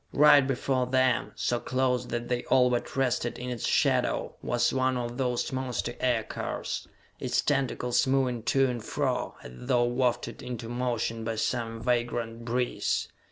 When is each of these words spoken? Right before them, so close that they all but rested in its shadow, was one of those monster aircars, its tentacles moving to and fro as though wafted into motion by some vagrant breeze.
Right 0.13 0.41
before 0.41 0.87
them, 0.87 1.31
so 1.35 1.59
close 1.59 2.07
that 2.07 2.27
they 2.27 2.43
all 2.45 2.71
but 2.71 2.95
rested 2.95 3.37
in 3.37 3.51
its 3.51 3.67
shadow, 3.67 4.33
was 4.41 4.73
one 4.73 4.97
of 4.97 5.15
those 5.19 5.51
monster 5.53 5.93
aircars, 5.99 6.87
its 7.19 7.39
tentacles 7.41 8.07
moving 8.07 8.41
to 8.45 8.65
and 8.67 8.83
fro 8.83 9.35
as 9.43 9.51
though 9.53 9.83
wafted 9.85 10.41
into 10.41 10.67
motion 10.69 11.23
by 11.23 11.35
some 11.35 11.83
vagrant 11.83 12.43
breeze. 12.45 13.09